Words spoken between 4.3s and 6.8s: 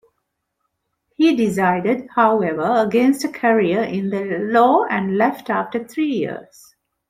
law and left after three years.